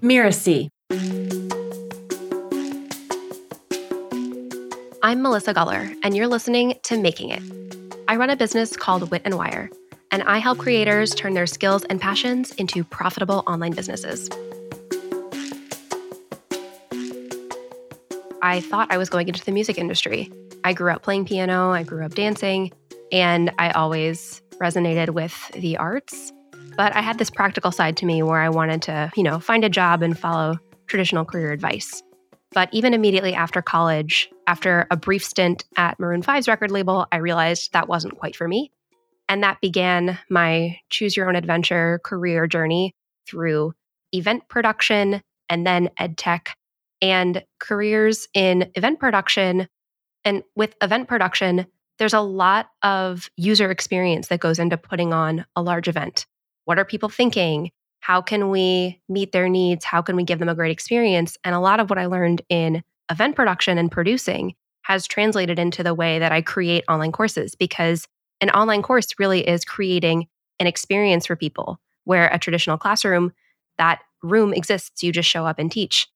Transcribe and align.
Mirasee. 0.00 0.68
I'm 5.02 5.22
Melissa 5.22 5.52
Guller, 5.52 5.90
and 6.04 6.16
you're 6.16 6.28
listening 6.28 6.74
to 6.84 6.96
Making 6.96 7.30
It. 7.30 7.42
I 8.06 8.14
run 8.14 8.30
a 8.30 8.36
business 8.36 8.76
called 8.76 9.10
Wit 9.10 9.22
and 9.24 9.36
Wire, 9.36 9.70
and 10.12 10.22
I 10.22 10.38
help 10.38 10.58
creators 10.58 11.14
turn 11.14 11.34
their 11.34 11.48
skills 11.48 11.84
and 11.84 12.00
passions 12.00 12.52
into 12.52 12.84
profitable 12.84 13.42
online 13.48 13.72
businesses. 13.72 14.28
I 18.40 18.60
thought 18.60 18.92
I 18.92 18.98
was 18.98 19.10
going 19.10 19.26
into 19.26 19.44
the 19.44 19.52
music 19.52 19.78
industry. 19.78 20.30
I 20.62 20.74
grew 20.74 20.92
up 20.92 21.02
playing 21.02 21.24
piano, 21.24 21.72
I 21.72 21.82
grew 21.82 22.04
up 22.04 22.14
dancing, 22.14 22.70
and 23.10 23.52
I 23.58 23.70
always 23.70 24.42
resonated 24.60 25.10
with 25.10 25.34
the 25.54 25.76
arts. 25.76 26.32
But 26.78 26.94
I 26.94 27.00
had 27.00 27.18
this 27.18 27.28
practical 27.28 27.72
side 27.72 27.96
to 27.96 28.06
me 28.06 28.22
where 28.22 28.40
I 28.40 28.50
wanted 28.50 28.82
to, 28.82 29.10
you 29.16 29.24
know, 29.24 29.40
find 29.40 29.64
a 29.64 29.68
job 29.68 30.00
and 30.00 30.16
follow 30.16 30.60
traditional 30.86 31.24
career 31.24 31.50
advice. 31.50 32.04
But 32.52 32.68
even 32.72 32.94
immediately 32.94 33.34
after 33.34 33.60
college, 33.60 34.30
after 34.46 34.86
a 34.88 34.96
brief 34.96 35.24
stint 35.24 35.64
at 35.76 35.98
Maroon 35.98 36.22
5's 36.22 36.46
record 36.46 36.70
label, 36.70 37.08
I 37.10 37.16
realized 37.16 37.72
that 37.72 37.88
wasn't 37.88 38.16
quite 38.16 38.36
for 38.36 38.46
me. 38.46 38.70
And 39.28 39.42
that 39.42 39.60
began 39.60 40.20
my 40.30 40.78
choose 40.88 41.16
your 41.16 41.28
own 41.28 41.34
adventure 41.34 42.00
career 42.04 42.46
journey 42.46 42.94
through 43.26 43.74
event 44.12 44.48
production 44.48 45.20
and 45.48 45.66
then 45.66 45.90
ed 45.98 46.16
tech 46.16 46.56
and 47.02 47.44
careers 47.58 48.28
in 48.34 48.70
event 48.76 49.00
production. 49.00 49.66
And 50.24 50.44
with 50.54 50.76
event 50.80 51.08
production, 51.08 51.66
there's 51.98 52.14
a 52.14 52.20
lot 52.20 52.70
of 52.84 53.30
user 53.36 53.68
experience 53.72 54.28
that 54.28 54.38
goes 54.38 54.60
into 54.60 54.76
putting 54.76 55.12
on 55.12 55.44
a 55.56 55.60
large 55.60 55.88
event. 55.88 56.24
What 56.68 56.78
are 56.78 56.84
people 56.84 57.08
thinking? 57.08 57.70
How 58.00 58.20
can 58.20 58.50
we 58.50 59.00
meet 59.08 59.32
their 59.32 59.48
needs? 59.48 59.86
How 59.86 60.02
can 60.02 60.16
we 60.16 60.22
give 60.22 60.38
them 60.38 60.50
a 60.50 60.54
great 60.54 60.70
experience? 60.70 61.38
And 61.42 61.54
a 61.54 61.60
lot 61.60 61.80
of 61.80 61.88
what 61.88 61.98
I 61.98 62.04
learned 62.04 62.42
in 62.50 62.82
event 63.10 63.36
production 63.36 63.78
and 63.78 63.90
producing 63.90 64.54
has 64.82 65.06
translated 65.06 65.58
into 65.58 65.82
the 65.82 65.94
way 65.94 66.18
that 66.18 66.30
I 66.30 66.42
create 66.42 66.84
online 66.86 67.10
courses 67.10 67.54
because 67.54 68.06
an 68.42 68.50
online 68.50 68.82
course 68.82 69.06
really 69.18 69.48
is 69.48 69.64
creating 69.64 70.26
an 70.60 70.66
experience 70.66 71.24
for 71.24 71.36
people 71.36 71.80
where 72.04 72.28
a 72.28 72.38
traditional 72.38 72.76
classroom, 72.76 73.32
that 73.78 74.00
room 74.22 74.52
exists, 74.52 75.02
you 75.02 75.10
just 75.10 75.30
show 75.30 75.46
up 75.46 75.58
and 75.58 75.72
teach. 75.72 76.06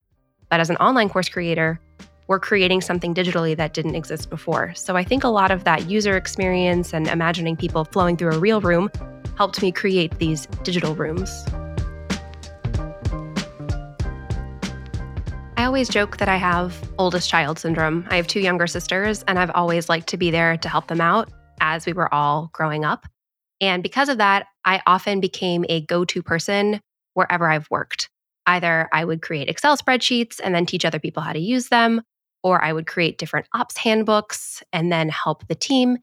But 0.51 0.59
as 0.59 0.69
an 0.69 0.77
online 0.77 1.09
course 1.09 1.29
creator, 1.29 1.79
we're 2.27 2.39
creating 2.39 2.81
something 2.81 3.15
digitally 3.15 3.57
that 3.57 3.73
didn't 3.73 3.95
exist 3.95 4.29
before. 4.29 4.71
So 4.75 4.95
I 4.95 5.03
think 5.03 5.23
a 5.23 5.29
lot 5.29 5.49
of 5.49 5.63
that 5.63 5.89
user 5.89 6.15
experience 6.15 6.93
and 6.93 7.07
imagining 7.07 7.57
people 7.57 7.85
flowing 7.85 8.17
through 8.17 8.33
a 8.33 8.37
real 8.37 8.61
room 8.61 8.91
helped 9.37 9.61
me 9.61 9.71
create 9.71 10.17
these 10.19 10.45
digital 10.63 10.95
rooms. 10.95 11.45
I 15.57 15.65
always 15.65 15.87
joke 15.87 16.17
that 16.17 16.27
I 16.27 16.35
have 16.35 16.77
oldest 16.97 17.29
child 17.29 17.57
syndrome. 17.57 18.05
I 18.09 18.17
have 18.17 18.27
two 18.27 18.41
younger 18.41 18.67
sisters, 18.67 19.23
and 19.27 19.39
I've 19.39 19.51
always 19.51 19.87
liked 19.87 20.07
to 20.09 20.17
be 20.17 20.29
there 20.29 20.57
to 20.57 20.69
help 20.69 20.87
them 20.87 20.99
out 20.99 21.29
as 21.61 21.85
we 21.85 21.93
were 21.93 22.13
all 22.13 22.49
growing 22.53 22.83
up. 22.83 23.05
And 23.61 23.81
because 23.81 24.09
of 24.09 24.17
that, 24.17 24.47
I 24.65 24.81
often 24.85 25.21
became 25.21 25.63
a 25.69 25.85
go 25.85 26.03
to 26.03 26.21
person 26.21 26.81
wherever 27.13 27.49
I've 27.49 27.69
worked. 27.71 28.09
Either 28.45 28.89
I 28.91 29.05
would 29.05 29.21
create 29.21 29.47
Excel 29.47 29.77
spreadsheets 29.77 30.41
and 30.43 30.53
then 30.53 30.65
teach 30.65 30.83
other 30.83 30.99
people 30.99 31.23
how 31.23 31.31
to 31.31 31.39
use 31.39 31.69
them, 31.69 32.01
or 32.43 32.61
I 32.61 32.73
would 32.73 32.87
create 32.87 33.17
different 33.17 33.47
ops 33.53 33.77
handbooks 33.77 34.61
and 34.73 34.91
then 34.91 35.07
help 35.07 35.47
the 35.47 35.55
team. 35.55 35.99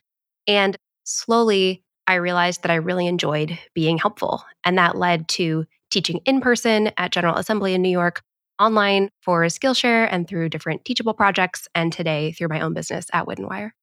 And 0.47 0.75
slowly, 1.05 1.85
I 2.11 2.15
realized 2.15 2.63
that 2.63 2.73
I 2.73 2.75
really 2.75 3.07
enjoyed 3.07 3.57
being 3.73 3.97
helpful. 3.97 4.43
And 4.65 4.77
that 4.79 4.97
led 4.97 5.29
to 5.29 5.65
teaching 5.93 6.19
in 6.25 6.41
person 6.41 6.91
at 6.97 7.13
General 7.13 7.37
Assembly 7.37 7.73
in 7.73 7.83
New 7.83 7.89
York, 7.89 8.23
online 8.59 9.11
for 9.23 9.45
Skillshare 9.45 10.09
and 10.11 10.27
through 10.27 10.49
different 10.49 10.85
teachable 10.85 11.15
projects, 11.15 11.69
and 11.73 11.93
today 11.93 12.33
through 12.33 12.49
my 12.49 12.63
own 12.63 12.75
business 12.75 13.07
at 13.13 13.29
and 13.29 13.47
Wire. 13.47 13.77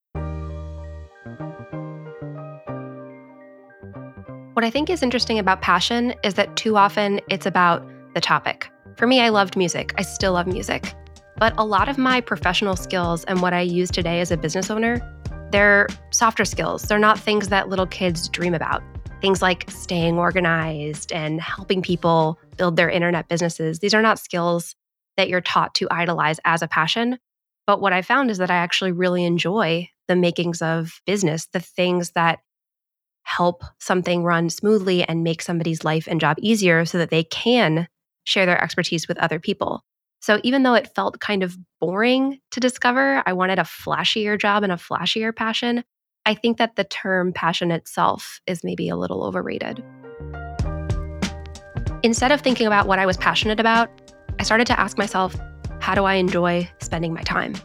What 4.55 4.65
I 4.65 4.71
think 4.71 4.89
is 4.89 5.01
interesting 5.01 5.39
about 5.39 5.61
passion 5.61 6.13
is 6.21 6.33
that 6.33 6.57
too 6.57 6.75
often 6.75 7.21
it's 7.29 7.45
about 7.45 7.87
the 8.13 8.19
topic. 8.19 8.69
For 8.97 9.07
me, 9.07 9.21
I 9.21 9.29
loved 9.29 9.55
music. 9.55 9.93
I 9.97 10.01
still 10.01 10.33
love 10.33 10.47
music. 10.47 10.93
But 11.37 11.53
a 11.57 11.63
lot 11.63 11.87
of 11.87 11.97
my 11.97 12.19
professional 12.19 12.75
skills 12.75 13.23
and 13.25 13.41
what 13.41 13.53
I 13.53 13.61
use 13.61 13.89
today 13.89 14.19
as 14.19 14.31
a 14.31 14.37
business 14.37 14.69
owner, 14.69 14.99
they're 15.51 15.87
softer 16.11 16.45
skills. 16.45 16.83
They're 16.83 16.99
not 16.99 17.19
things 17.19 17.49
that 17.49 17.69
little 17.69 17.87
kids 17.87 18.27
dream 18.29 18.53
about. 18.53 18.83
Things 19.21 19.41
like 19.41 19.69
staying 19.69 20.17
organized 20.17 21.11
and 21.11 21.41
helping 21.41 21.81
people 21.81 22.37
build 22.57 22.75
their 22.75 22.89
internet 22.89 23.27
businesses. 23.27 23.79
These 23.79 23.93
are 23.93 24.01
not 24.01 24.19
skills 24.19 24.75
that 25.15 25.29
you're 25.29 25.41
taught 25.41 25.73
to 25.75 25.87
idolize 25.89 26.39
as 26.45 26.61
a 26.61 26.67
passion. 26.67 27.17
But 27.65 27.81
what 27.81 27.93
I 27.93 28.01
found 28.01 28.29
is 28.29 28.37
that 28.37 28.51
I 28.51 28.55
actually 28.55 28.91
really 28.91 29.25
enjoy 29.25 29.89
the 30.07 30.15
makings 30.15 30.61
of 30.61 31.01
business, 31.05 31.47
the 31.51 31.59
things 31.59 32.11
that 32.11 32.39
help 33.23 33.63
something 33.79 34.23
run 34.23 34.49
smoothly 34.49 35.03
and 35.03 35.23
make 35.23 35.41
somebody's 35.41 35.83
life 35.83 36.07
and 36.07 36.21
job 36.21 36.37
easier 36.39 36.85
so 36.85 36.97
that 36.97 37.09
they 37.09 37.23
can 37.23 37.87
share 38.23 38.45
their 38.45 38.61
expertise 38.61 39.07
with 39.07 39.17
other 39.17 39.39
people. 39.39 39.83
So 40.19 40.39
even 40.43 40.63
though 40.63 40.73
it 40.73 40.93
felt 40.95 41.19
kind 41.19 41.43
of 41.43 41.57
boring 41.79 42.39
to 42.51 42.59
discover, 42.59 43.23
I 43.25 43.33
wanted 43.33 43.59
a 43.59 43.63
flashier 43.63 44.39
job 44.39 44.63
and 44.63 44.71
a 44.71 44.75
flashier 44.75 45.35
passion. 45.35 45.83
I 46.25 46.33
think 46.33 46.57
that 46.57 46.75
the 46.75 46.83
term 46.83 47.31
passion 47.31 47.71
itself 47.71 48.41
is 48.47 48.63
maybe 48.63 48.89
a 48.89 48.97
little 48.97 49.23
overrated. 49.23 49.83
Instead 52.03 52.31
of 52.31 52.41
thinking 52.41 52.67
about 52.67 52.87
what 52.87 52.99
I 52.99 53.05
was 53.05 53.17
passionate 53.17 53.59
about, 53.59 53.89
I 54.39 54.43
started 54.43 54.67
to 54.67 54.79
ask 54.79 54.97
myself, 54.97 55.35
how 55.79 55.95
do 55.95 56.03
I 56.03 56.15
enjoy 56.15 56.69
spending 56.79 57.13
my 57.13 57.21
time? 57.23 57.55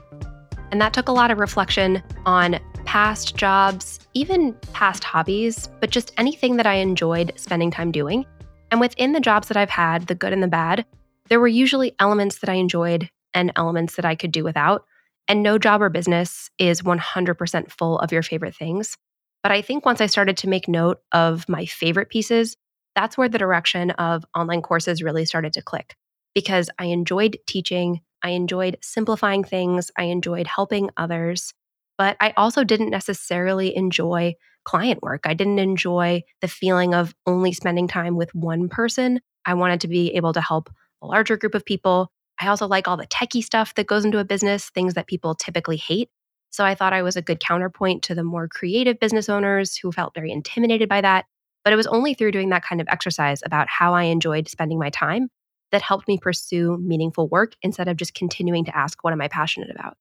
And 0.70 0.80
that 0.80 0.92
took 0.92 1.08
a 1.08 1.12
lot 1.12 1.30
of 1.30 1.38
reflection 1.38 2.02
on 2.24 2.58
past 2.84 3.36
jobs, 3.36 4.00
even 4.14 4.54
past 4.72 5.04
hobbies, 5.04 5.68
but 5.80 5.90
just 5.90 6.12
anything 6.16 6.56
that 6.56 6.66
I 6.66 6.74
enjoyed 6.74 7.32
spending 7.36 7.70
time 7.70 7.90
doing. 7.92 8.24
And 8.70 8.80
within 8.80 9.12
the 9.12 9.20
jobs 9.20 9.48
that 9.48 9.56
I've 9.56 9.70
had, 9.70 10.06
the 10.06 10.14
good 10.14 10.32
and 10.32 10.42
the 10.42 10.48
bad, 10.48 10.86
there 11.28 11.40
were 11.40 11.48
usually 11.48 11.94
elements 11.98 12.38
that 12.38 12.50
I 12.50 12.54
enjoyed 12.54 13.08
and 13.34 13.52
elements 13.56 13.96
that 13.96 14.04
I 14.04 14.14
could 14.14 14.32
do 14.32 14.44
without. 14.44 14.84
And 15.28 15.42
no 15.42 15.58
job 15.58 15.82
or 15.82 15.88
business 15.88 16.50
is 16.58 16.82
100% 16.82 17.70
full 17.70 17.98
of 17.98 18.12
your 18.12 18.22
favorite 18.22 18.54
things. 18.54 18.96
But 19.42 19.52
I 19.52 19.62
think 19.62 19.84
once 19.84 20.00
I 20.00 20.06
started 20.06 20.36
to 20.38 20.48
make 20.48 20.68
note 20.68 20.98
of 21.12 21.48
my 21.48 21.64
favorite 21.66 22.10
pieces, 22.10 22.56
that's 22.94 23.16
where 23.16 23.28
the 23.28 23.38
direction 23.38 23.90
of 23.92 24.24
online 24.36 24.62
courses 24.62 25.02
really 25.02 25.24
started 25.24 25.52
to 25.54 25.62
click 25.62 25.96
because 26.34 26.70
I 26.78 26.86
enjoyed 26.86 27.38
teaching, 27.46 28.00
I 28.22 28.30
enjoyed 28.30 28.78
simplifying 28.82 29.44
things, 29.44 29.90
I 29.96 30.04
enjoyed 30.04 30.46
helping 30.46 30.90
others, 30.96 31.52
but 31.98 32.16
I 32.20 32.32
also 32.36 32.64
didn't 32.64 32.90
necessarily 32.90 33.76
enjoy 33.76 34.34
client 34.64 35.02
work. 35.02 35.22
I 35.24 35.34
didn't 35.34 35.58
enjoy 35.58 36.22
the 36.40 36.48
feeling 36.48 36.94
of 36.94 37.14
only 37.26 37.52
spending 37.52 37.88
time 37.88 38.16
with 38.16 38.34
one 38.34 38.68
person. 38.68 39.20
I 39.44 39.54
wanted 39.54 39.80
to 39.80 39.88
be 39.88 40.14
able 40.14 40.32
to 40.34 40.40
help 40.40 40.70
a 41.02 41.06
larger 41.06 41.36
group 41.36 41.54
of 41.54 41.64
people. 41.64 42.10
I 42.40 42.46
also 42.46 42.66
like 42.66 42.88
all 42.88 42.96
the 42.96 43.06
techie 43.06 43.42
stuff 43.42 43.74
that 43.74 43.86
goes 43.86 44.04
into 44.04 44.18
a 44.18 44.24
business, 44.24 44.70
things 44.70 44.94
that 44.94 45.06
people 45.06 45.34
typically 45.34 45.76
hate. 45.76 46.08
So 46.50 46.64
I 46.64 46.74
thought 46.74 46.92
I 46.92 47.02
was 47.02 47.16
a 47.16 47.22
good 47.22 47.40
counterpoint 47.40 48.02
to 48.04 48.14
the 48.14 48.24
more 48.24 48.48
creative 48.48 49.00
business 49.00 49.28
owners 49.28 49.76
who 49.76 49.92
felt 49.92 50.14
very 50.14 50.30
intimidated 50.30 50.88
by 50.88 51.00
that. 51.00 51.26
But 51.64 51.72
it 51.72 51.76
was 51.76 51.86
only 51.86 52.14
through 52.14 52.32
doing 52.32 52.50
that 52.50 52.64
kind 52.64 52.80
of 52.80 52.88
exercise 52.88 53.40
about 53.44 53.68
how 53.68 53.94
I 53.94 54.04
enjoyed 54.04 54.48
spending 54.48 54.78
my 54.78 54.90
time 54.90 55.28
that 55.70 55.82
helped 55.82 56.08
me 56.08 56.18
pursue 56.18 56.76
meaningful 56.78 57.28
work 57.28 57.54
instead 57.62 57.88
of 57.88 57.96
just 57.96 58.14
continuing 58.14 58.64
to 58.66 58.76
ask, 58.76 59.02
what 59.02 59.12
am 59.12 59.20
I 59.20 59.28
passionate 59.28 59.70
about? 59.70 59.96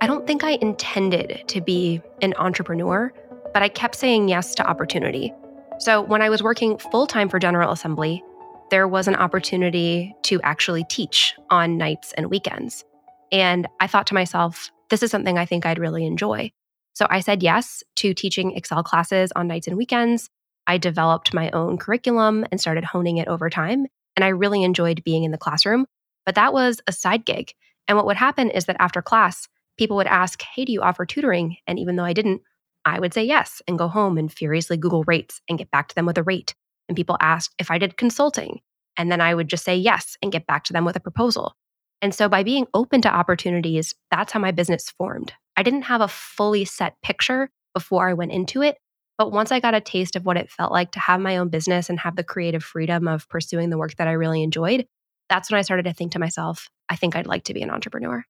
I 0.00 0.06
don't 0.06 0.26
think 0.26 0.44
I 0.44 0.52
intended 0.62 1.42
to 1.48 1.60
be 1.60 2.00
an 2.22 2.32
entrepreneur, 2.38 3.12
but 3.52 3.62
I 3.62 3.68
kept 3.68 3.96
saying 3.96 4.28
yes 4.28 4.54
to 4.54 4.66
opportunity. 4.66 5.32
So 5.78 6.00
when 6.00 6.22
I 6.22 6.30
was 6.30 6.42
working 6.42 6.78
full 6.78 7.06
time 7.06 7.28
for 7.28 7.38
General 7.38 7.70
Assembly, 7.70 8.24
there 8.70 8.88
was 8.88 9.08
an 9.08 9.14
opportunity 9.14 10.14
to 10.22 10.40
actually 10.42 10.84
teach 10.88 11.34
on 11.50 11.76
nights 11.76 12.14
and 12.16 12.30
weekends. 12.30 12.84
And 13.30 13.68
I 13.78 13.86
thought 13.86 14.06
to 14.08 14.14
myself, 14.14 14.70
this 14.88 15.02
is 15.02 15.10
something 15.10 15.36
I 15.36 15.44
think 15.44 15.66
I'd 15.66 15.78
really 15.78 16.06
enjoy. 16.06 16.50
So 16.94 17.06
I 17.10 17.20
said 17.20 17.42
yes 17.42 17.84
to 17.96 18.14
teaching 18.14 18.56
Excel 18.56 18.82
classes 18.82 19.30
on 19.36 19.48
nights 19.48 19.66
and 19.66 19.76
weekends. 19.76 20.30
I 20.66 20.78
developed 20.78 21.34
my 21.34 21.50
own 21.50 21.76
curriculum 21.76 22.46
and 22.50 22.60
started 22.60 22.84
honing 22.84 23.18
it 23.18 23.28
over 23.28 23.50
time. 23.50 23.86
And 24.16 24.24
I 24.24 24.28
really 24.28 24.64
enjoyed 24.64 25.04
being 25.04 25.24
in 25.24 25.30
the 25.30 25.38
classroom. 25.38 25.86
But 26.24 26.36
that 26.36 26.54
was 26.54 26.80
a 26.86 26.92
side 26.92 27.26
gig. 27.26 27.52
And 27.86 27.96
what 27.96 28.06
would 28.06 28.16
happen 28.16 28.50
is 28.50 28.64
that 28.64 28.76
after 28.80 29.02
class, 29.02 29.46
people 29.76 29.96
would 29.98 30.06
ask, 30.06 30.42
Hey, 30.42 30.64
do 30.64 30.72
you 30.72 30.80
offer 30.80 31.04
tutoring? 31.04 31.58
And 31.66 31.78
even 31.78 31.96
though 31.96 32.04
I 32.04 32.14
didn't, 32.14 32.40
I 32.86 33.00
would 33.00 33.12
say 33.12 33.24
yes 33.24 33.60
and 33.68 33.76
go 33.76 33.88
home 33.88 34.16
and 34.16 34.32
furiously 34.32 34.78
Google 34.78 35.04
rates 35.06 35.42
and 35.48 35.58
get 35.58 35.70
back 35.70 35.88
to 35.88 35.94
them 35.94 36.06
with 36.06 36.16
a 36.16 36.22
rate. 36.22 36.54
And 36.88 36.96
people 36.96 37.18
asked 37.20 37.54
if 37.58 37.70
I 37.70 37.78
did 37.78 37.98
consulting. 37.98 38.60
And 38.96 39.12
then 39.12 39.20
I 39.20 39.34
would 39.34 39.48
just 39.48 39.64
say 39.64 39.76
yes 39.76 40.16
and 40.22 40.32
get 40.32 40.46
back 40.46 40.64
to 40.64 40.72
them 40.72 40.84
with 40.86 40.96
a 40.96 41.00
proposal. 41.00 41.54
And 42.00 42.14
so 42.14 42.28
by 42.28 42.42
being 42.44 42.66
open 42.74 43.02
to 43.02 43.14
opportunities, 43.14 43.94
that's 44.10 44.32
how 44.32 44.40
my 44.40 44.52
business 44.52 44.88
formed. 44.88 45.32
I 45.56 45.62
didn't 45.62 45.82
have 45.82 46.00
a 46.00 46.08
fully 46.08 46.64
set 46.64 46.94
picture 47.02 47.50
before 47.74 48.08
I 48.08 48.14
went 48.14 48.32
into 48.32 48.62
it, 48.62 48.78
But 49.18 49.32
once 49.32 49.50
I 49.50 49.60
got 49.60 49.74
a 49.74 49.80
taste 49.80 50.16
of 50.16 50.26
what 50.26 50.36
it 50.36 50.50
felt 50.50 50.72
like 50.72 50.92
to 50.92 51.00
have 51.00 51.20
my 51.20 51.38
own 51.38 51.48
business 51.48 51.88
and 51.88 51.98
have 52.00 52.16
the 52.16 52.24
creative 52.24 52.62
freedom 52.62 53.08
of 53.08 53.28
pursuing 53.28 53.70
the 53.70 53.78
work 53.78 53.96
that 53.96 54.08
I 54.08 54.12
really 54.12 54.42
enjoyed, 54.42 54.86
that's 55.28 55.50
when 55.50 55.58
I 55.58 55.62
started 55.62 55.84
to 55.84 55.92
think 55.92 56.12
to 56.12 56.18
myself, 56.18 56.68
I 56.88 56.96
think 56.96 57.16
I'd 57.16 57.26
like 57.26 57.44
to 57.44 57.54
be 57.54 57.62
an 57.62 57.70
entrepreneur. 57.70 58.24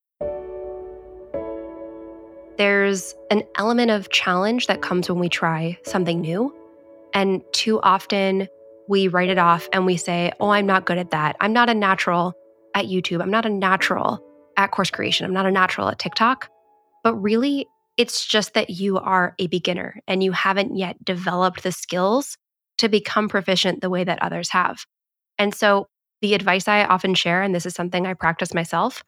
There's 2.59 3.15
an 3.31 3.43
element 3.59 3.91
of 3.91 4.11
challenge 4.11 4.67
that 4.67 4.83
comes 4.83 5.09
when 5.09 5.19
we 5.19 5.29
try 5.29 5.79
something 5.85 6.21
new. 6.21 6.55
And 7.13 7.43
too 7.53 7.81
often 7.83 8.49
we 8.89 9.09
write 9.09 9.29
it 9.29 9.39
off 9.39 9.69
and 9.73 9.85
we 9.85 9.97
say, 9.97 10.33
Oh, 10.41 10.51
I'm 10.51 10.67
not 10.67 10.87
good 10.87 10.99
at 10.99 11.11
that. 11.11 11.37
I'm 11.41 11.53
not 11.53 11.69
a 11.69 11.75
natural 11.75 12.35
at 12.75 12.87
YouTube. 12.87 13.21
I'm 13.21 13.31
not 13.31 13.47
a 13.47 13.51
natural 13.51 14.21
at 14.57 14.71
course 14.71 14.91
creation. 14.91 15.27
I'm 15.27 15.33
not 15.33 15.47
a 15.47 15.51
natural 15.51 15.89
at 15.89 15.99
TikTok. 15.99 16.49
But 17.03 17.15
really, 17.15 17.67
it's 17.97 18.27
just 18.27 18.55
that 18.55 18.71
you 18.71 18.99
are 18.99 19.35
a 19.39 19.47
beginner 19.47 20.01
and 20.07 20.23
you 20.23 20.33
haven't 20.33 20.77
yet 20.77 21.03
developed 21.05 21.63
the 21.63 21.73
skills 21.73 22.37
to 22.79 22.89
become 22.89 23.29
proficient 23.29 23.81
the 23.81 23.91
way 23.91 24.05
that 24.05 24.23
others 24.23 24.51
have. 24.51 24.85
And 25.39 25.55
so, 25.55 25.89
the 26.23 26.35
advice 26.35 26.67
I 26.67 26.85
often 26.85 27.15
share, 27.15 27.43
and 27.43 27.55
this 27.55 27.67
is 27.67 27.75
something 27.75 28.07
I 28.07 28.15
practice 28.15 28.55
myself, 28.55 29.05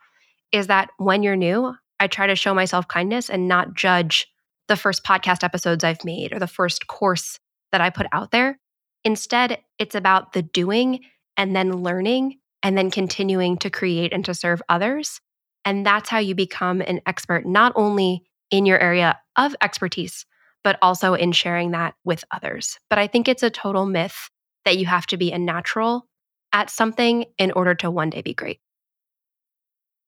is 0.52 0.66
that 0.66 0.90
when 0.98 1.22
you're 1.22 1.36
new, 1.36 1.74
I 2.00 2.06
try 2.06 2.26
to 2.26 2.36
show 2.36 2.54
myself 2.54 2.88
kindness 2.88 3.28
and 3.28 3.48
not 3.48 3.74
judge 3.74 4.26
the 4.68 4.76
first 4.76 5.04
podcast 5.04 5.42
episodes 5.42 5.82
I've 5.82 6.04
made 6.04 6.32
or 6.32 6.38
the 6.38 6.46
first 6.46 6.86
course 6.86 7.38
that 7.72 7.80
I 7.80 7.90
put 7.90 8.06
out 8.12 8.30
there. 8.30 8.58
Instead, 9.04 9.58
it's 9.78 9.94
about 9.94 10.32
the 10.32 10.42
doing 10.42 11.00
and 11.36 11.54
then 11.54 11.82
learning 11.82 12.38
and 12.62 12.76
then 12.76 12.90
continuing 12.90 13.56
to 13.58 13.70
create 13.70 14.12
and 14.12 14.24
to 14.24 14.34
serve 14.34 14.62
others. 14.68 15.20
And 15.64 15.84
that's 15.84 16.08
how 16.08 16.18
you 16.18 16.34
become 16.34 16.80
an 16.80 17.00
expert, 17.06 17.46
not 17.46 17.72
only 17.76 18.24
in 18.50 18.66
your 18.66 18.78
area 18.78 19.18
of 19.36 19.54
expertise, 19.62 20.26
but 20.64 20.78
also 20.82 21.14
in 21.14 21.32
sharing 21.32 21.70
that 21.72 21.94
with 22.04 22.24
others. 22.30 22.78
But 22.90 22.98
I 22.98 23.06
think 23.06 23.28
it's 23.28 23.42
a 23.42 23.50
total 23.50 23.86
myth 23.86 24.30
that 24.64 24.78
you 24.78 24.86
have 24.86 25.06
to 25.06 25.16
be 25.16 25.32
a 25.32 25.38
natural 25.38 26.06
at 26.52 26.70
something 26.70 27.26
in 27.38 27.52
order 27.52 27.74
to 27.76 27.90
one 27.90 28.10
day 28.10 28.22
be 28.22 28.34
great. 28.34 28.60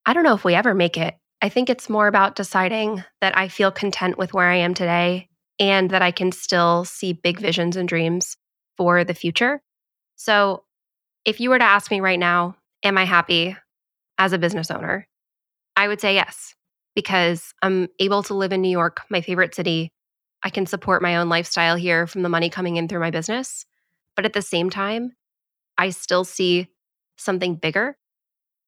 I 0.06 0.12
don't 0.12 0.24
know 0.24 0.34
if 0.34 0.44
we 0.44 0.54
ever 0.54 0.74
make 0.74 0.96
it. 0.96 1.14
I 1.42 1.48
think 1.48 1.70
it's 1.70 1.88
more 1.88 2.06
about 2.06 2.36
deciding 2.36 3.02
that 3.20 3.36
I 3.36 3.48
feel 3.48 3.70
content 3.70 4.18
with 4.18 4.34
where 4.34 4.50
I 4.50 4.56
am 4.56 4.74
today 4.74 5.28
and 5.58 5.90
that 5.90 6.02
I 6.02 6.10
can 6.10 6.32
still 6.32 6.84
see 6.84 7.12
big 7.12 7.38
visions 7.38 7.76
and 7.76 7.88
dreams 7.88 8.36
for 8.76 9.04
the 9.04 9.14
future. 9.14 9.62
So, 10.16 10.64
if 11.24 11.40
you 11.40 11.50
were 11.50 11.58
to 11.58 11.64
ask 11.64 11.90
me 11.90 12.00
right 12.00 12.18
now, 12.18 12.56
am 12.82 12.96
I 12.96 13.04
happy 13.04 13.56
as 14.18 14.32
a 14.32 14.38
business 14.38 14.70
owner? 14.70 15.06
I 15.76 15.88
would 15.88 16.00
say 16.00 16.14
yes 16.14 16.54
because 16.94 17.54
I'm 17.62 17.88
able 17.98 18.22
to 18.24 18.34
live 18.34 18.52
in 18.52 18.62
New 18.62 18.70
York, 18.70 19.02
my 19.10 19.20
favorite 19.20 19.54
city. 19.54 19.92
I 20.42 20.50
can 20.50 20.66
support 20.66 21.02
my 21.02 21.16
own 21.16 21.28
lifestyle 21.28 21.76
here 21.76 22.06
from 22.06 22.22
the 22.22 22.28
money 22.28 22.50
coming 22.50 22.76
in 22.76 22.88
through 22.88 23.00
my 23.00 23.10
business. 23.10 23.66
But 24.16 24.24
at 24.24 24.32
the 24.32 24.42
same 24.42 24.70
time, 24.70 25.12
I 25.78 25.90
still 25.90 26.24
see 26.24 26.68
something 27.16 27.54
bigger. 27.54 27.96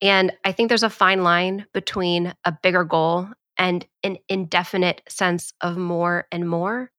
And 0.02 0.32
I 0.44 0.50
think 0.50 0.69
there's 0.69 0.82
a 0.82 0.90
fine 0.90 1.22
line 1.22 1.64
between 1.72 2.34
a 2.44 2.58
bigger 2.60 2.84
goal 2.84 3.28
and 3.56 3.87
an 4.02 4.19
indefinite 4.28 5.00
sense 5.08 5.52
of 5.60 5.76
more 5.76 6.26
and 6.32 6.49
more. 6.49 6.90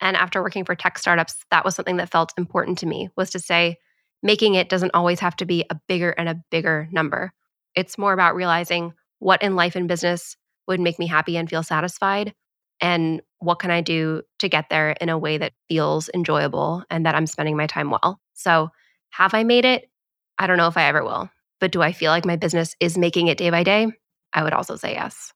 And 0.00 0.16
after 0.16 0.40
working 0.40 0.64
for 0.64 0.76
tech 0.76 0.96
startups, 0.96 1.34
that 1.50 1.64
was 1.64 1.74
something 1.74 1.96
that 1.96 2.10
felt 2.10 2.32
important 2.38 2.78
to 2.78 2.86
me 2.86 3.10
was 3.16 3.30
to 3.30 3.40
say, 3.40 3.78
making 4.22 4.54
it 4.54 4.68
doesn't 4.68 4.94
always 4.94 5.18
have 5.18 5.34
to 5.36 5.44
be 5.44 5.64
a 5.68 5.80
bigger 5.88 6.10
and 6.10 6.28
a 6.28 6.40
bigger 6.50 6.88
number. 6.92 7.32
It's 7.74 7.98
more 7.98 8.12
about 8.12 8.36
realizing 8.36 8.92
what 9.18 9.42
in 9.42 9.56
life 9.56 9.74
and 9.74 9.88
business 9.88 10.36
would 10.68 10.80
make 10.80 10.98
me 10.98 11.08
happy 11.08 11.36
and 11.36 11.50
feel 11.50 11.64
satisfied 11.64 12.32
and 12.80 13.22
what 13.38 13.58
can 13.58 13.72
I 13.72 13.80
do 13.80 14.22
to 14.38 14.48
get 14.48 14.68
there 14.70 14.90
in 15.00 15.08
a 15.08 15.18
way 15.18 15.38
that 15.38 15.52
feels 15.68 16.08
enjoyable 16.14 16.84
and 16.90 17.06
that 17.06 17.16
I'm 17.16 17.26
spending 17.26 17.56
my 17.56 17.66
time 17.66 17.90
well. 17.90 18.20
So, 18.34 18.70
have 19.10 19.34
I 19.34 19.44
made 19.44 19.64
it? 19.64 19.90
I 20.38 20.46
don't 20.46 20.56
know 20.56 20.68
if 20.68 20.76
I 20.76 20.84
ever 20.84 21.04
will. 21.04 21.28
But 21.62 21.70
do 21.70 21.80
I 21.80 21.92
feel 21.92 22.10
like 22.10 22.24
my 22.24 22.34
business 22.34 22.74
is 22.80 22.98
making 22.98 23.28
it 23.28 23.38
day 23.38 23.48
by 23.50 23.62
day? 23.62 23.86
I 24.32 24.42
would 24.42 24.52
also 24.52 24.74
say 24.74 24.94
yes. 24.94 25.32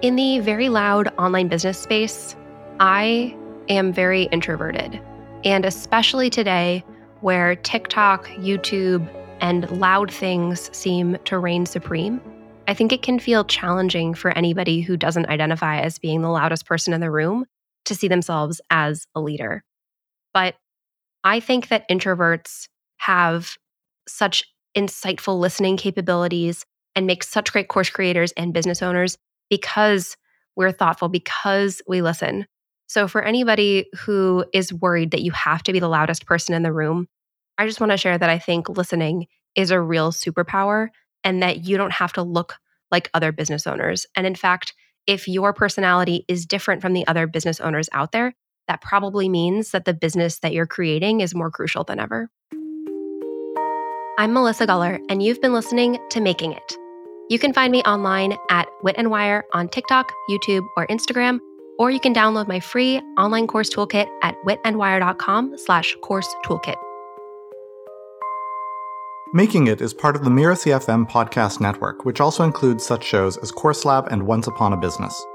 In 0.00 0.14
the 0.14 0.38
very 0.38 0.68
loud 0.68 1.12
online 1.18 1.48
business 1.48 1.76
space, 1.76 2.36
I 2.78 3.36
am 3.68 3.92
very 3.92 4.28
introverted. 4.30 5.00
And 5.44 5.64
especially 5.64 6.30
today, 6.30 6.84
where 7.20 7.56
TikTok, 7.56 8.28
YouTube, 8.28 9.08
and 9.40 9.68
loud 9.72 10.08
things 10.12 10.70
seem 10.72 11.18
to 11.24 11.36
reign 11.36 11.66
supreme, 11.66 12.20
I 12.68 12.74
think 12.74 12.92
it 12.92 13.02
can 13.02 13.18
feel 13.18 13.44
challenging 13.44 14.14
for 14.14 14.30
anybody 14.38 14.82
who 14.82 14.96
doesn't 14.96 15.28
identify 15.28 15.80
as 15.80 15.98
being 15.98 16.22
the 16.22 16.30
loudest 16.30 16.64
person 16.64 16.92
in 16.92 17.00
the 17.00 17.10
room 17.10 17.44
to 17.86 17.96
see 17.96 18.06
themselves 18.06 18.60
as 18.70 19.08
a 19.16 19.20
leader. 19.20 19.64
But 20.32 20.54
I 21.26 21.40
think 21.40 21.68
that 21.68 21.88
introverts 21.88 22.68
have 22.98 23.56
such 24.06 24.44
insightful 24.78 25.40
listening 25.40 25.76
capabilities 25.76 26.64
and 26.94 27.04
make 27.04 27.24
such 27.24 27.50
great 27.50 27.66
course 27.66 27.90
creators 27.90 28.30
and 28.36 28.54
business 28.54 28.80
owners 28.80 29.18
because 29.50 30.16
we're 30.54 30.70
thoughtful, 30.70 31.08
because 31.08 31.82
we 31.88 32.00
listen. 32.00 32.46
So, 32.86 33.08
for 33.08 33.22
anybody 33.22 33.86
who 33.96 34.44
is 34.54 34.72
worried 34.72 35.10
that 35.10 35.22
you 35.22 35.32
have 35.32 35.64
to 35.64 35.72
be 35.72 35.80
the 35.80 35.88
loudest 35.88 36.26
person 36.26 36.54
in 36.54 36.62
the 36.62 36.72
room, 36.72 37.08
I 37.58 37.66
just 37.66 37.80
want 37.80 37.90
to 37.90 37.98
share 37.98 38.16
that 38.16 38.30
I 38.30 38.38
think 38.38 38.68
listening 38.68 39.26
is 39.56 39.72
a 39.72 39.80
real 39.80 40.12
superpower 40.12 40.90
and 41.24 41.42
that 41.42 41.64
you 41.64 41.76
don't 41.76 41.92
have 41.92 42.12
to 42.12 42.22
look 42.22 42.54
like 42.92 43.10
other 43.14 43.32
business 43.32 43.66
owners. 43.66 44.06
And 44.14 44.28
in 44.28 44.36
fact, 44.36 44.74
if 45.08 45.26
your 45.26 45.52
personality 45.52 46.24
is 46.28 46.46
different 46.46 46.82
from 46.82 46.92
the 46.92 47.04
other 47.08 47.26
business 47.26 47.60
owners 47.60 47.88
out 47.92 48.12
there, 48.12 48.32
that 48.68 48.80
probably 48.80 49.28
means 49.28 49.70
that 49.70 49.84
the 49.84 49.94
business 49.94 50.38
that 50.40 50.52
you're 50.52 50.66
creating 50.66 51.20
is 51.20 51.34
more 51.34 51.50
crucial 51.50 51.84
than 51.84 52.00
ever. 52.00 52.30
I'm 54.18 54.32
Melissa 54.32 54.66
Guller, 54.66 54.98
and 55.08 55.22
you've 55.22 55.40
been 55.42 55.52
listening 55.52 55.98
to 56.10 56.20
Making 56.20 56.52
It. 56.52 56.76
You 57.28 57.38
can 57.38 57.52
find 57.52 57.70
me 57.70 57.82
online 57.82 58.36
at 58.50 58.68
Wit 58.82 58.94
and 58.98 59.10
Wire 59.10 59.44
on 59.52 59.68
TikTok, 59.68 60.12
YouTube, 60.30 60.66
or 60.76 60.86
Instagram, 60.86 61.40
or 61.78 61.90
you 61.90 62.00
can 62.00 62.14
download 62.14 62.48
my 62.48 62.60
free 62.60 62.98
online 63.18 63.46
course 63.46 63.68
toolkit 63.68 64.08
at 64.22 64.34
witandwire.com 64.46 65.58
slash 65.58 65.94
course 66.02 66.34
toolkit. 66.44 66.76
Making 69.34 69.66
It 69.66 69.82
is 69.82 69.92
part 69.92 70.16
of 70.16 70.24
the 70.24 70.30
Mirasee 70.30 70.72
FM 70.72 71.10
podcast 71.10 71.60
network, 71.60 72.04
which 72.04 72.20
also 72.20 72.44
includes 72.44 72.86
such 72.86 73.04
shows 73.04 73.36
as 73.38 73.50
Course 73.50 73.84
Lab 73.84 74.06
and 74.10 74.26
Once 74.26 74.46
Upon 74.46 74.72
a 74.72 74.76
Business. 74.76 75.26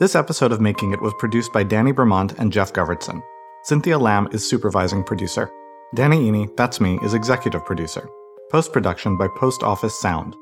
This 0.00 0.16
episode 0.16 0.52
of 0.52 0.60
Making 0.60 0.92
It 0.92 1.02
was 1.02 1.12
produced 1.18 1.52
by 1.52 1.62
Danny 1.62 1.92
Bermont 1.92 2.32
and 2.38 2.50
Jeff 2.50 2.72
Govertson. 2.72 3.22
Cynthia 3.64 3.98
Lamb 3.98 4.26
is 4.32 4.48
supervising 4.48 5.04
producer. 5.04 5.50
Danny 5.94 6.30
Iny, 6.30 6.56
that's 6.56 6.80
me, 6.80 6.98
is 7.04 7.14
executive 7.14 7.64
producer. 7.64 8.08
Post 8.50 8.72
production 8.72 9.16
by 9.16 9.28
Post 9.36 9.62
Office 9.62 10.00
Sound. 10.00 10.34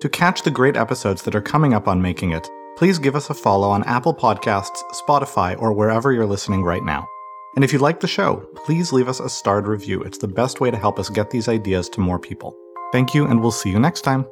To 0.00 0.08
catch 0.08 0.42
the 0.42 0.50
great 0.50 0.76
episodes 0.76 1.22
that 1.22 1.36
are 1.36 1.42
coming 1.42 1.74
up 1.74 1.86
on 1.86 2.02
Making 2.02 2.32
It, 2.32 2.48
please 2.76 2.98
give 2.98 3.14
us 3.14 3.30
a 3.30 3.34
follow 3.34 3.68
on 3.68 3.84
Apple 3.84 4.14
Podcasts, 4.14 4.82
Spotify, 5.06 5.60
or 5.60 5.72
wherever 5.72 6.10
you're 6.10 6.26
listening 6.26 6.64
right 6.64 6.82
now. 6.82 7.06
And 7.54 7.64
if 7.64 7.72
you 7.72 7.78
like 7.78 8.00
the 8.00 8.08
show, 8.08 8.48
please 8.64 8.92
leave 8.92 9.08
us 9.08 9.20
a 9.20 9.28
starred 9.28 9.68
review. 9.68 10.02
It's 10.02 10.18
the 10.18 10.26
best 10.26 10.60
way 10.60 10.70
to 10.70 10.76
help 10.76 10.98
us 10.98 11.10
get 11.10 11.30
these 11.30 11.48
ideas 11.48 11.88
to 11.90 12.00
more 12.00 12.18
people. 12.18 12.56
Thank 12.92 13.14
you, 13.14 13.26
and 13.26 13.40
we'll 13.40 13.52
see 13.52 13.70
you 13.70 13.78
next 13.78 14.00
time. 14.00 14.26